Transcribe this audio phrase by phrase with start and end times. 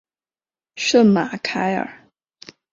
[0.77, 2.09] 圣马凯尔。